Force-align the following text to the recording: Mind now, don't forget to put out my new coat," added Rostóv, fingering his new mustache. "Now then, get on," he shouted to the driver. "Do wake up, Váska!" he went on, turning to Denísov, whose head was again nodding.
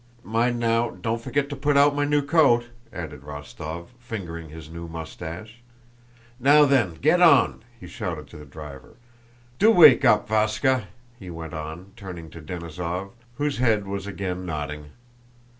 Mind 0.23 0.57
now, 0.57 0.89
don't 0.89 1.21
forget 1.21 1.47
to 1.49 1.55
put 1.55 1.77
out 1.77 1.95
my 1.95 2.05
new 2.05 2.23
coat," 2.23 2.69
added 2.91 3.21
Rostóv, 3.21 3.89
fingering 3.99 4.49
his 4.49 4.67
new 4.67 4.87
mustache. 4.87 5.61
"Now 6.39 6.65
then, 6.65 6.95
get 6.95 7.21
on," 7.21 7.61
he 7.79 7.85
shouted 7.85 8.25
to 8.29 8.37
the 8.37 8.45
driver. 8.45 8.95
"Do 9.59 9.69
wake 9.69 10.03
up, 10.03 10.27
Váska!" 10.27 10.85
he 11.19 11.29
went 11.29 11.53
on, 11.53 11.91
turning 11.95 12.31
to 12.31 12.41
Denísov, 12.41 13.11
whose 13.37 13.59
head 13.59 13.85
was 13.85 14.07
again 14.07 14.43
nodding. 14.43 14.87